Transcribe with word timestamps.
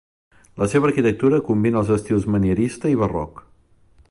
La 0.61 0.67
seva 0.71 0.89
arquitectura 0.91 1.41
combina 1.51 1.79
els 1.83 1.93
estils 1.99 2.27
manierista 2.37 2.95
i 2.97 3.01
barroc. 3.05 3.45